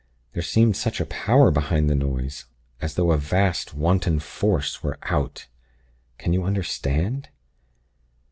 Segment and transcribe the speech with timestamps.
[0.33, 2.45] There seemed such a power behind the noise;
[2.81, 5.45] as though a vast, wanton Force were 'out.'
[6.17, 7.29] Can you understand?